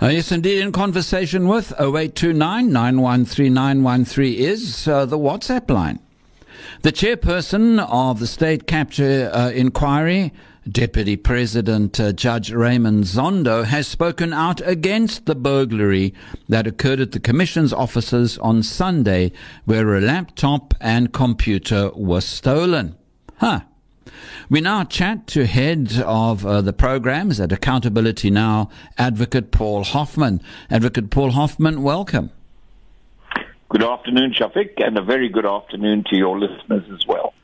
Uh, 0.00 0.06
yes, 0.06 0.30
indeed. 0.30 0.60
In 0.60 0.70
conversation 0.70 1.48
with 1.48 1.72
0829 1.72 2.70
913913 2.70 4.34
is 4.34 4.86
uh, 4.86 5.04
the 5.04 5.18
WhatsApp 5.18 5.68
line. 5.68 5.98
The 6.82 6.92
chairperson 6.92 7.84
of 7.90 8.20
the 8.20 8.28
State 8.28 8.68
Capture 8.68 9.28
uh, 9.34 9.50
Inquiry, 9.50 10.32
Deputy 10.70 11.16
President 11.16 11.98
uh, 11.98 12.12
Judge 12.12 12.52
Raymond 12.52 13.04
Zondo, 13.04 13.64
has 13.64 13.88
spoken 13.88 14.32
out 14.32 14.60
against 14.64 15.26
the 15.26 15.34
burglary 15.34 16.14
that 16.48 16.68
occurred 16.68 17.00
at 17.00 17.10
the 17.10 17.18
Commission's 17.18 17.72
offices 17.72 18.38
on 18.38 18.62
Sunday, 18.62 19.32
where 19.64 19.96
a 19.96 20.00
laptop 20.00 20.74
and 20.80 21.12
computer 21.12 21.90
were 21.96 22.20
stolen. 22.20 22.94
Huh. 23.38 23.62
We 24.50 24.60
now 24.60 24.84
chat 24.84 25.26
to 25.28 25.46
head 25.46 25.92
of 26.04 26.46
uh, 26.46 26.62
the 26.62 26.72
programs 26.72 27.40
at 27.40 27.52
Accountability 27.52 28.30
Now, 28.30 28.70
Advocate 28.96 29.50
Paul 29.50 29.84
Hoffman. 29.84 30.40
Advocate 30.70 31.10
Paul 31.10 31.32
Hoffman, 31.32 31.82
welcome. 31.82 32.30
Good 33.68 33.84
afternoon, 33.84 34.32
Shafiq, 34.32 34.82
and 34.84 34.96
a 34.96 35.02
very 35.02 35.28
good 35.28 35.44
afternoon 35.44 36.04
to 36.10 36.16
your 36.16 36.38
listeners 36.38 36.84
as 36.90 37.06
well. 37.06 37.34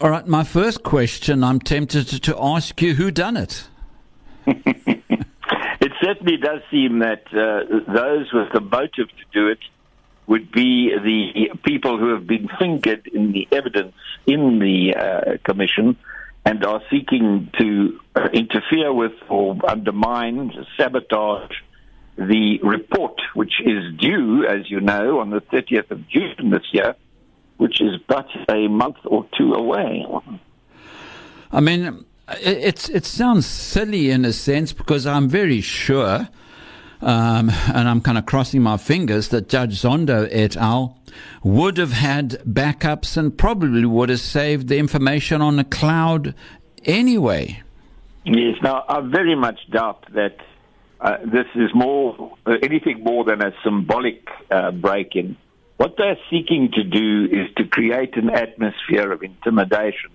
All 0.00 0.10
right, 0.10 0.26
my 0.26 0.44
first 0.44 0.82
question, 0.82 1.44
I'm 1.44 1.60
tempted 1.60 2.22
to, 2.22 2.36
ask 2.40 2.80
you 2.80 2.94
who 2.94 3.10
done 3.10 3.36
it. 3.36 3.68
it 4.46 5.92
certainly 6.00 6.36
does 6.36 6.62
seem 6.70 7.00
that 7.00 7.24
uh, 7.32 7.92
those 7.92 8.32
with 8.32 8.52
the 8.52 8.60
motive 8.60 9.08
to 9.08 9.24
do 9.32 9.48
it 9.48 9.58
would 10.28 10.52
be 10.52 10.94
the 10.96 11.56
people 11.64 11.98
who 11.98 12.14
have 12.14 12.26
been 12.26 12.48
fingered 12.58 13.06
in 13.08 13.32
the 13.32 13.48
evidence 13.50 13.94
in 14.26 14.58
the 14.58 14.94
uh, 14.94 15.36
commission 15.42 15.96
and 16.48 16.64
are 16.64 16.80
seeking 16.90 17.50
to 17.58 18.00
uh, 18.16 18.28
interfere 18.32 18.90
with 18.90 19.12
or 19.28 19.54
undermine, 19.68 20.50
sabotage 20.78 21.52
the 22.16 22.58
report, 22.62 23.20
which 23.34 23.60
is 23.66 23.94
due, 23.98 24.46
as 24.46 24.70
you 24.70 24.80
know, 24.80 25.20
on 25.20 25.28
the 25.28 25.42
30th 25.42 25.90
of 25.90 26.08
June 26.08 26.48
this 26.50 26.62
year, 26.72 26.96
which 27.58 27.82
is 27.82 28.00
but 28.08 28.28
a 28.48 28.66
month 28.66 28.96
or 29.04 29.26
two 29.36 29.52
away. 29.52 30.06
I 31.52 31.60
mean, 31.60 32.06
it, 32.40 32.88
it 32.88 33.04
sounds 33.04 33.44
silly 33.44 34.08
in 34.10 34.24
a 34.24 34.32
sense 34.32 34.72
because 34.72 35.06
I'm 35.06 35.28
very 35.28 35.60
sure, 35.60 36.28
um, 37.00 37.50
and 37.50 37.88
I'm 37.88 38.00
kind 38.00 38.18
of 38.18 38.26
crossing 38.26 38.62
my 38.62 38.76
fingers, 38.76 39.28
that 39.28 39.48
Judge 39.48 39.80
Zondo 39.80 40.28
et 40.30 40.56
al. 40.56 40.98
would 41.42 41.76
have 41.76 41.92
had 41.92 42.30
backups 42.46 43.16
and 43.16 43.36
probably 43.36 43.84
would 43.84 44.08
have 44.08 44.20
saved 44.20 44.68
the 44.68 44.78
information 44.78 45.40
on 45.40 45.56
the 45.56 45.64
cloud 45.64 46.34
anyway. 46.84 47.62
Yes, 48.24 48.56
now 48.62 48.84
I 48.88 49.00
very 49.00 49.34
much 49.34 49.58
doubt 49.70 50.04
that 50.12 50.36
uh, 51.00 51.18
this 51.24 51.46
is 51.54 51.70
more 51.74 52.36
uh, 52.44 52.56
anything 52.62 53.02
more 53.04 53.24
than 53.24 53.40
a 53.40 53.52
symbolic 53.62 54.28
uh, 54.50 54.72
break-in. 54.72 55.36
What 55.76 55.94
they're 55.96 56.18
seeking 56.28 56.72
to 56.72 56.82
do 56.82 57.24
is 57.30 57.54
to 57.56 57.64
create 57.64 58.16
an 58.16 58.30
atmosphere 58.30 59.12
of 59.12 59.22
intimidation, 59.22 60.10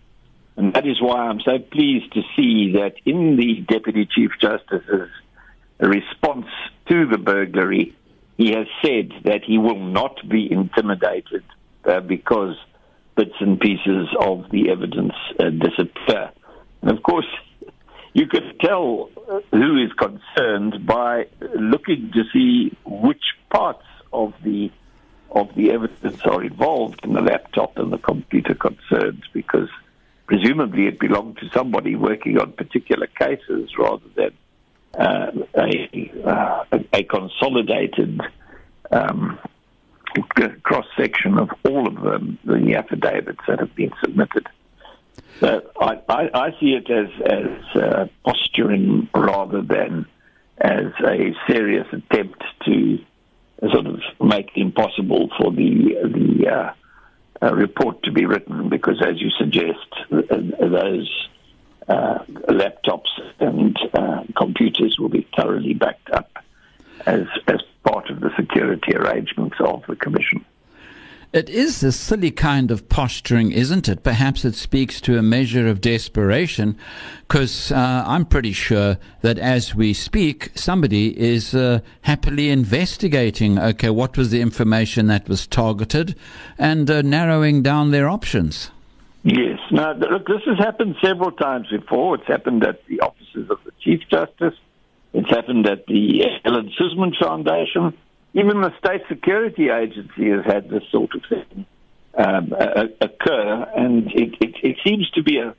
and 0.57 0.73
that 0.73 0.85
is 0.85 1.01
why 1.01 1.27
I'm 1.27 1.39
so 1.39 1.57
pleased 1.57 2.11
to 2.13 2.21
see 2.35 2.73
that 2.73 2.95
in 3.05 3.37
the 3.37 3.61
Deputy 3.61 4.05
Chief 4.05 4.31
Justice's 4.39 5.09
response 5.87 6.47
to 6.89 7.07
the 7.07 7.17
burglary, 7.17 7.95
he 8.37 8.51
has 8.53 8.67
said 8.83 9.11
that 9.23 9.43
he 9.43 9.57
will 9.57 9.79
not 9.79 10.17
be 10.27 10.51
intimidated 10.51 11.43
uh, 11.85 11.99
because 11.99 12.55
bits 13.15 13.35
and 13.39 13.59
pieces 13.59 14.07
of 14.19 14.49
the 14.49 14.69
evidence 14.69 15.13
uh, 15.39 15.49
disappear. 15.49 16.31
And 16.81 16.91
of 16.91 17.03
course, 17.03 17.27
you 18.13 18.27
could 18.27 18.59
tell 18.59 19.09
who 19.51 19.83
is 19.83 19.91
concerned 19.93 20.85
by 20.85 21.27
looking 21.55 22.11
to 22.13 22.23
see 22.31 22.75
which 22.85 23.23
parts 23.49 23.85
of 24.11 24.33
the 24.43 24.71
of 25.31 25.53
the 25.55 25.71
evidence 25.71 26.21
are 26.25 26.43
involved 26.43 26.99
in 27.03 27.13
the 27.13 27.21
laptop 27.21 27.75
and 27.77 27.91
the 27.91 27.97
computer 27.97 28.53
concerned, 28.53 29.23
because 29.33 29.67
presumably 30.27 30.85
it 30.85 30.99
belonged 30.99 31.37
to 31.37 31.49
somebody 31.49 31.95
working 31.95 32.37
on 32.37 32.51
particular 32.51 33.07
cases 33.07 33.71
rather 33.77 34.05
than 34.15 34.29
uh, 34.97 35.31
a, 35.55 36.11
uh, 36.25 36.79
a 36.93 37.03
consolidated 37.03 38.21
um, 38.91 39.39
cross 40.63 40.85
section 40.95 41.37
of 41.37 41.49
all 41.67 41.87
of 41.87 42.01
them, 42.01 42.37
the 42.45 42.75
affidavits 42.75 43.39
that 43.47 43.59
have 43.59 43.73
been 43.75 43.91
submitted. 44.01 44.47
So 45.39 45.61
I, 45.79 45.99
I, 46.07 46.29
I 46.33 46.49
see 46.59 46.73
it 46.73 46.89
as, 46.89 47.07
as 47.25 47.81
uh, 47.81 48.07
posturing 48.23 49.09
rather 49.13 49.61
than 49.61 50.05
as 50.59 50.91
a 51.03 51.33
serious 51.47 51.87
attempt 51.91 52.43
to 52.65 52.99
sort 53.71 53.87
of 53.87 53.99
make 54.21 54.51
it 54.55 54.61
impossible 54.61 55.29
for 55.37 55.51
the 55.51 55.95
the 56.03 56.47
uh, 56.47 56.73
uh, 57.41 57.53
report 57.53 58.03
to 58.03 58.11
be 58.11 58.25
written 58.25 58.69
because, 58.69 59.01
as 59.01 59.19
you 59.21 59.29
suggest, 59.31 59.87
those 60.09 61.22
uh, 61.87 62.19
laptops 62.49 63.09
and 63.39 63.77
uh, 63.93 64.23
computers 64.37 64.97
will 64.99 65.09
be 65.09 65.27
thoroughly 65.35 65.73
backed 65.73 66.09
up 66.11 66.29
as 67.05 67.25
as 67.47 67.61
part 67.83 68.09
of 68.09 68.21
the 68.21 68.31
security 68.37 68.95
arrangements 68.95 69.57
of 69.59 69.83
the 69.87 69.95
commission. 69.95 70.45
It 71.33 71.49
is 71.49 71.81
a 71.81 71.91
silly 71.91 72.29
kind 72.29 72.69
of 72.69 72.87
posturing, 72.89 73.51
isn't 73.51 73.89
it? 73.89 74.03
Perhaps 74.03 74.45
it 74.45 74.53
speaks 74.53 75.01
to 75.01 75.17
a 75.17 75.23
measure 75.23 75.67
of 75.67 75.81
desperation, 75.81 76.77
because 77.27 77.71
uh, 77.71 78.03
I'm 78.05 78.25
pretty 78.25 78.53
sure 78.53 78.99
that 79.21 79.39
as 79.39 79.73
we 79.73 79.93
speak, 79.93 80.51
somebody 80.53 81.19
is 81.19 81.55
uh, 81.55 81.79
happily 82.01 82.51
investigating, 82.51 83.57
okay, 83.57 83.89
what 83.89 84.15
was 84.15 84.29
the 84.29 84.41
information 84.41 85.07
that 85.07 85.27
was 85.27 85.47
targeted, 85.47 86.15
and 86.59 86.87
uh, 86.91 87.01
narrowing 87.01 87.63
down 87.63 87.89
their 87.89 88.07
options. 88.07 88.69
Yes. 89.23 89.59
Now, 89.71 89.93
look, 89.93 90.27
this 90.27 90.41
has 90.45 90.57
happened 90.57 90.95
several 91.01 91.31
times 91.31 91.67
before. 91.69 92.15
It's 92.15 92.27
happened 92.27 92.63
at 92.65 92.85
the 92.87 92.99
offices 92.99 93.49
of 93.49 93.59
the 93.63 93.71
Chief 93.79 94.01
Justice. 94.09 94.55
It's 95.13 95.29
happened 95.29 95.65
at 95.67 95.85
the 95.85 96.23
Helen 96.43 96.71
Suzman 96.77 97.13
Foundation. 97.19 97.97
Even 98.33 98.61
the 98.61 98.73
State 98.79 99.01
Security 99.07 99.69
Agency 99.69 100.29
has 100.29 100.43
had 100.45 100.69
this 100.69 100.83
sort 100.91 101.15
of 101.15 101.21
thing 101.29 101.65
um, 102.15 102.53
occur, 102.99 103.71
and 103.75 104.11
it, 104.11 104.35
it, 104.41 104.55
it, 104.61 104.77
seems 104.85 105.09
to 105.11 105.23
be, 105.23 105.37
a, 105.37 105.49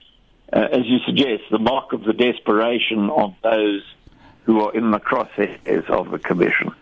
uh, 0.53 0.69
as 0.72 0.84
you 0.84 0.98
suggest, 1.06 1.44
the 1.50 1.58
mark 1.58 1.92
of 1.92 2.04
the 2.04 2.12
desperation 2.12 3.10
of 3.10 3.34
those 3.42 3.82
who 4.44 4.60
are 4.60 4.74
in 4.74 4.91
the 4.91 4.98
crosshairs 4.98 5.88
of 5.88 6.10
the 6.10 6.19
Commission. 6.19 6.72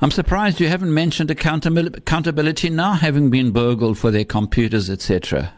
I'm 0.00 0.10
surprised 0.10 0.60
you 0.60 0.68
haven't 0.68 0.92
mentioned 0.92 1.30
accountability 1.30 2.70
now, 2.70 2.92
having 2.94 3.30
been 3.30 3.52
burgled 3.52 3.96
for 3.96 4.10
their 4.10 4.24
computers, 4.24 4.90
etc. 4.90 5.52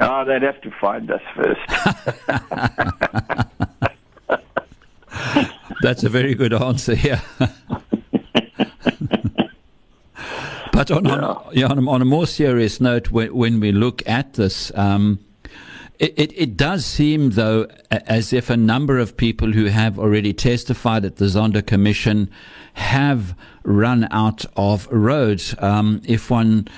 Oh, 0.00 0.24
they'd 0.24 0.42
have 0.42 0.60
to 0.62 0.70
find 0.80 1.10
us 1.10 1.20
first. 1.34 1.60
That's 5.82 6.04
a 6.04 6.08
very 6.08 6.34
good 6.34 6.52
answer, 6.52 6.94
yeah. 6.94 7.20
But 10.78 10.92
on, 10.92 11.06
yeah. 11.06 11.66
on, 11.66 11.78
on, 11.78 11.84
a, 11.84 11.90
on, 11.90 12.02
a, 12.02 12.04
more 12.04 12.24
serious 12.24 12.80
note, 12.80 13.10
when, 13.10 13.34
when 13.34 13.58
we 13.58 13.72
look 13.72 14.08
at 14.08 14.34
this, 14.34 14.70
um, 14.76 15.18
it, 15.98 16.14
it, 16.16 16.32
it, 16.36 16.56
does 16.56 16.86
seem, 16.86 17.30
though, 17.30 17.66
as 17.90 18.32
if 18.32 18.48
a 18.48 18.56
number 18.56 18.96
of 18.96 19.16
people 19.16 19.50
who 19.50 19.64
have 19.64 19.98
already 19.98 20.32
testified 20.32 21.04
at 21.04 21.16
the 21.16 21.24
Zondo 21.24 21.66
Commission 21.66 22.30
have 22.74 23.36
run 23.64 24.06
out 24.12 24.44
of 24.56 24.86
roads. 24.92 25.52
Um, 25.58 26.00
if 26.04 26.30
one 26.30 26.68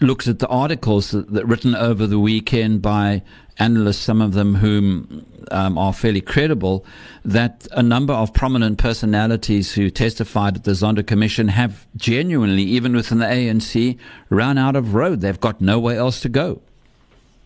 looks 0.00 0.28
at 0.28 0.38
the 0.38 0.48
articles 0.48 1.10
that, 1.10 1.32
that 1.32 1.46
written 1.46 1.74
over 1.74 2.06
the 2.06 2.18
weekend 2.18 2.82
by 2.82 3.22
analysts, 3.58 3.98
some 3.98 4.20
of 4.20 4.32
them 4.34 4.54
whom 4.56 5.26
um, 5.50 5.76
are 5.78 5.92
fairly 5.92 6.20
credible, 6.20 6.84
that 7.24 7.66
a 7.72 7.82
number 7.82 8.12
of 8.12 8.32
prominent 8.32 8.78
personalities 8.78 9.72
who 9.72 9.90
testified 9.90 10.56
at 10.56 10.64
the 10.64 10.72
Zondo 10.72 11.06
Commission 11.06 11.48
have 11.48 11.86
genuinely, 11.96 12.62
even 12.62 12.94
within 12.94 13.18
the 13.18 13.26
ANC, 13.26 13.98
run 14.30 14.58
out 14.58 14.76
of 14.76 14.94
road. 14.94 15.20
They've 15.20 15.40
got 15.40 15.60
nowhere 15.60 15.98
else 15.98 16.20
to 16.20 16.28
go. 16.28 16.60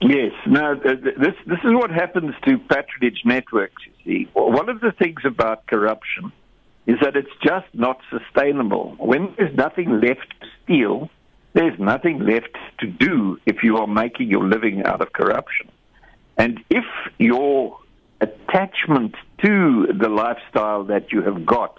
Yes. 0.00 0.32
Now, 0.46 0.74
this 0.74 1.34
this 1.46 1.58
is 1.62 1.72
what 1.74 1.90
happens 1.90 2.34
to 2.44 2.58
patronage 2.58 3.22
networks. 3.24 3.82
You 3.86 3.92
see, 4.04 4.28
one 4.32 4.68
of 4.68 4.80
the 4.80 4.90
things 4.90 5.20
about 5.24 5.66
corruption 5.68 6.32
is 6.86 6.98
that 7.00 7.14
it's 7.14 7.30
just 7.40 7.66
not 7.72 8.00
sustainable. 8.10 8.96
When 8.98 9.32
there's 9.38 9.56
nothing 9.56 10.00
left 10.00 10.28
to 10.40 10.46
steal, 10.64 11.08
there's 11.54 11.78
nothing 11.78 12.20
left 12.20 12.56
to 12.78 12.86
do 12.86 13.38
if 13.46 13.62
you 13.62 13.78
are 13.78 13.86
making 13.86 14.28
your 14.28 14.46
living 14.46 14.84
out 14.84 15.00
of 15.00 15.12
corruption. 15.12 15.68
And 16.38 16.64
if 16.70 16.84
your 17.18 17.78
attachment 18.20 19.14
to 19.38 19.88
the 19.92 20.08
lifestyle 20.08 20.84
that 20.84 21.12
you 21.12 21.22
have 21.22 21.44
got 21.44 21.78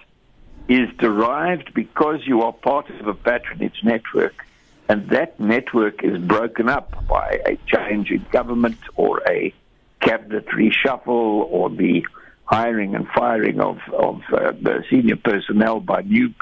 is 0.67 0.89
derived 0.97 1.73
because 1.73 2.19
you 2.25 2.41
are 2.43 2.53
part 2.53 2.89
of 2.89 3.07
a 3.07 3.13
patronage 3.13 3.79
network, 3.83 4.45
and 4.89 5.09
that 5.09 5.39
network 5.39 6.03
is 6.03 6.17
broken 6.21 6.69
up 6.69 7.07
by 7.07 7.39
a 7.45 7.57
change 7.67 8.11
in 8.11 8.25
government 8.31 8.77
or 8.95 9.21
a 9.27 9.53
cabinet 10.01 10.45
reshuffle 10.47 11.07
or 11.07 11.69
the 11.69 12.05
hiring 12.45 12.93
and 12.93 13.07
firing 13.07 13.59
of 13.59 13.79
of 13.93 14.21
uh, 14.33 14.51
the 14.61 14.83
senior 14.89 15.15
personnel 15.15 15.79
by 15.79 16.01
new 16.01 16.33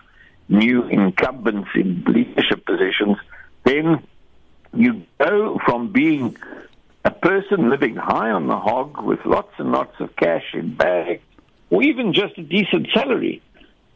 new 0.52 0.84
incumbents 0.88 1.70
in 1.76 2.04
leadership 2.06 2.66
positions, 2.66 3.18
then 3.64 4.06
you 4.74 5.04
go 5.20 5.60
from 5.66 5.92
being 5.92 6.38
a 7.04 7.12
person 7.12 7.70
living 7.70 7.96
high 7.96 8.32
on 8.32 8.48
the 8.48 8.58
hog 8.58 9.02
with 9.02 9.26
lots 9.26 9.54
and 9.58 9.72
lots 9.72 10.00
of 10.00 10.16
cash 10.16 10.54
in 10.54 10.76
bags, 10.76 11.24
or 11.70 11.82
even 11.82 12.14
just 12.14 12.38
a 12.38 12.44
decent 12.44 12.88
salary, 12.94 13.42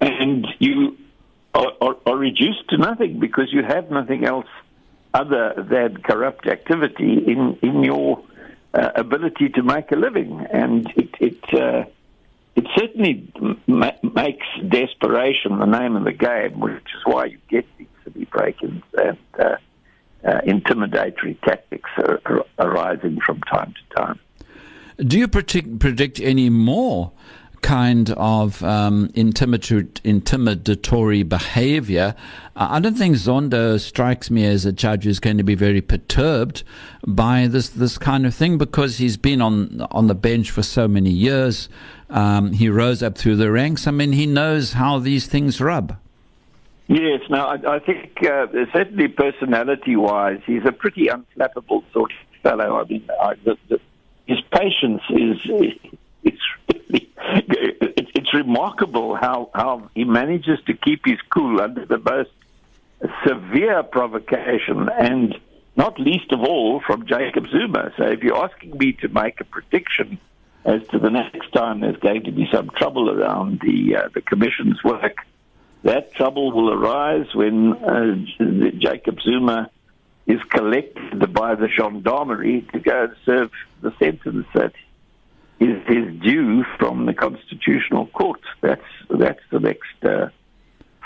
and 0.01 0.47
you 0.59 0.97
are, 1.53 1.71
are, 1.81 1.97
are 2.05 2.17
reduced 2.17 2.67
to 2.69 2.77
nothing 2.77 3.19
because 3.19 3.51
you 3.51 3.63
have 3.63 3.91
nothing 3.91 4.25
else 4.25 4.47
other 5.13 5.53
than 5.69 5.97
corrupt 5.97 6.47
activity 6.47 7.23
in 7.27 7.57
in 7.61 7.83
your 7.83 8.21
uh, 8.73 8.91
ability 8.95 9.49
to 9.49 9.63
make 9.63 9.91
a 9.91 9.95
living, 9.95 10.45
and 10.51 10.91
it 10.95 11.09
it 11.19 11.53
uh, 11.53 11.85
it 12.55 12.65
certainly 12.75 13.31
ma- 13.67 13.91
makes 14.01 14.47
desperation 14.67 15.59
the 15.59 15.65
name 15.65 15.95
of 15.95 16.05
the 16.05 16.13
game, 16.13 16.59
which 16.59 16.87
is 16.95 17.05
why 17.05 17.25
you 17.25 17.37
get 17.49 17.65
these 17.77 17.87
city 18.03 18.25
break-ins 18.25 18.83
and 18.97 19.17
uh, 19.37 19.57
uh, 20.23 20.41
intimidatory 20.41 21.39
tactics 21.41 21.89
are, 21.97 22.21
are 22.25 22.45
arising 22.59 23.19
from 23.25 23.41
time 23.41 23.73
to 23.73 23.95
time. 23.95 24.19
Do 24.97 25.19
you 25.19 25.27
predict, 25.27 25.79
predict 25.79 26.21
any 26.21 26.49
more 26.49 27.11
kind 27.65 28.11
of 28.11 28.63
um, 28.63 29.09
intimidatory 29.15 31.27
behavior. 31.27 32.15
I 32.55 32.79
don't 32.79 32.95
think 32.95 33.15
Zondo 33.15 33.79
strikes 33.79 34.29
me 34.29 34.45
as 34.45 34.65
a 34.65 34.71
judge 34.71 35.05
who's 35.05 35.19
going 35.19 35.39
to 35.39 35.43
be 35.43 35.55
very 35.55 35.81
perturbed 35.81 36.63
by 37.07 37.47
this 37.47 37.69
this 37.69 37.97
kind 37.97 38.27
of 38.27 38.35
thing 38.35 38.59
because 38.59 38.99
he's 38.99 39.17
been 39.17 39.41
on 39.41 39.81
on 39.89 40.05
the 40.05 40.13
bench 40.13 40.51
for 40.51 40.61
so 40.61 40.87
many 40.87 41.09
years. 41.09 41.67
Um, 42.09 42.53
he 42.53 42.69
rose 42.69 43.01
up 43.01 43.17
through 43.17 43.37
the 43.37 43.51
ranks. 43.51 43.87
I 43.87 43.91
mean, 43.91 44.13
he 44.13 44.25
knows 44.25 44.73
how 44.73 44.99
these 44.99 45.25
things 45.27 45.59
rub. 45.59 45.97
Yes, 46.87 47.21
now 47.29 47.47
I, 47.47 47.75
I 47.75 47.79
think 47.79 48.23
uh, 48.23 48.45
certainly 48.71 49.07
personality-wise, 49.07 50.41
he's 50.45 50.65
a 50.65 50.71
pretty 50.71 51.07
unflappable 51.07 51.83
sort 51.91 52.11
of 52.11 52.41
fellow. 52.43 52.79
I 52.79 52.83
mean, 52.87 53.09
I, 53.19 53.33
the, 53.43 53.57
the, 53.69 53.79
his 54.27 54.39
patience 54.51 55.01
is 55.09 55.37
it's 56.23 56.41
really 56.71 57.09
it's 57.17 58.33
remarkable 58.33 59.15
how 59.15 59.49
how 59.53 59.89
he 59.95 60.03
manages 60.03 60.59
to 60.67 60.73
keep 60.75 61.05
his 61.05 61.19
cool 61.29 61.59
under 61.59 61.85
the 61.85 61.97
most 61.97 62.31
severe 63.27 63.83
provocation 63.83 64.89
and 64.89 65.39
not 65.75 65.99
least 65.99 66.31
of 66.31 66.41
all 66.41 66.81
from 66.81 67.05
Jacob 67.05 67.47
Zuma. 67.47 67.91
So 67.97 68.03
if 68.05 68.23
you're 68.23 68.37
asking 68.37 68.77
me 68.77 68.93
to 68.93 69.07
make 69.09 69.41
a 69.41 69.43
prediction 69.43 70.19
as 70.65 70.81
to 70.87 70.99
the 70.99 71.09
next 71.09 71.51
time 71.51 71.81
there's 71.81 71.97
going 71.97 72.23
to 72.23 72.31
be 72.31 72.47
some 72.51 72.69
trouble 72.71 73.09
around 73.09 73.61
the 73.61 73.95
uh, 73.95 74.09
the 74.13 74.21
commission's 74.21 74.83
work, 74.83 75.17
that 75.83 76.13
trouble 76.15 76.51
will 76.51 76.73
arise 76.73 77.27
when 77.33 77.73
uh, 77.73 78.15
Jacob 78.79 79.21
Zuma 79.21 79.69
is 80.25 80.41
collected 80.49 81.33
by 81.33 81.53
the 81.53 81.67
gendarmerie 81.67 82.67
to 82.73 82.79
go 82.79 83.03
and 83.03 83.15
serve 83.25 83.51
the 83.81 83.93
sentence 83.99 84.47
that 84.55 84.73
is 85.59 85.81
his 85.87 86.19
due 86.21 86.63
from 86.79 87.05
the 87.05 87.13
constitutional 87.13 88.07
court. 88.07 88.41
That's 88.61 88.81
that's 89.09 89.41
the 89.51 89.59
next 89.59 90.03
uh, 90.03 90.29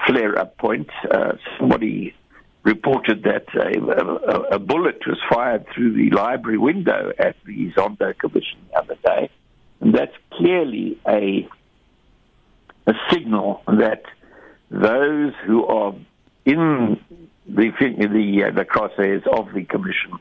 flare-up 0.07 0.57
point. 0.57 0.89
Uh, 1.11 1.33
somebody 1.59 2.15
reported 2.63 3.23
that 3.23 3.45
a, 3.55 3.79
a, 3.79 4.55
a, 4.55 4.59
bullet 4.59 5.01
was 5.07 5.17
fired 5.29 5.65
through 5.73 5.93
the 5.93 6.09
library 6.15 6.57
window 6.57 7.11
at 7.17 7.35
the 7.45 7.71
Zondo 7.71 8.17
Commission 8.17 8.59
the 8.69 8.77
other 8.77 8.97
day, 9.03 9.29
that's 9.81 10.15
clearly 10.31 10.99
a 11.07 11.47
a 12.87 12.93
signal 13.11 13.61
that 13.67 14.03
those 14.71 15.33
who 15.45 15.65
are 15.65 15.93
in 16.45 16.99
the 17.47 17.71
the, 17.79 18.43
uh, 18.43 18.51
the 18.51 18.65
crosshairs 18.65 19.25
of 19.27 19.53
the 19.53 19.63
commission 19.63 20.13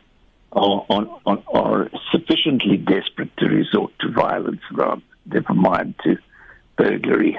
are, 0.53 0.87
are, 0.91 1.43
are 1.53 1.91
sufficiently 2.11 2.77
desperate 2.77 3.37
to 3.37 3.47
resort 3.47 3.93
to 4.01 4.11
violence 4.11 4.63
rather, 4.73 5.03
never 5.27 5.55
mind 5.55 5.95
to 6.05 6.17
burglary. 6.77 7.39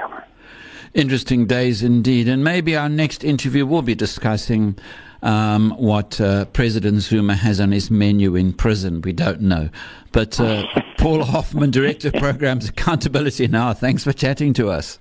Interesting 0.94 1.45
days 1.45 1.83
indeed. 1.83 2.27
And 2.27 2.44
maybe 2.44 2.75
our 2.75 2.89
next 2.89 3.24
interview 3.24 3.65
will 3.65 3.81
be 3.81 3.95
discussing 3.95 4.77
um, 5.21 5.71
what 5.71 6.19
uh, 6.19 6.45
President 6.45 7.01
Zuma 7.01 7.36
has 7.36 7.59
on 7.59 7.71
his 7.71 7.91
menu 7.91 8.36
in 8.36 8.53
prison. 8.53 9.01
We 9.01 9.13
don't 9.13 9.41
know. 9.41 9.69
But 10.12 10.39
uh, 10.39 10.65
Paul 10.97 11.24
Hoffman, 11.24 11.71
Director 11.71 12.09
of 12.09 12.15
Programs 12.15 12.69
Accountability 12.69 13.47
Now, 13.47 13.74
thanks 13.74 14.03
for 14.03 14.13
chatting 14.13 14.53
to 14.53 14.69
us. 14.69 15.00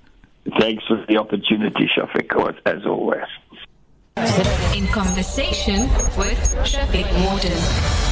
Thanks 0.59 0.85
for 0.87 1.05
the 1.09 1.19
opportunity, 1.19 1.89
Shafiq, 1.95 2.59
as 2.65 2.87
always. 2.87 3.27
In 4.75 4.87
conversation 4.89 5.83
with 6.17 6.57
Shafiq 6.65 7.07
Morton. 7.21 8.08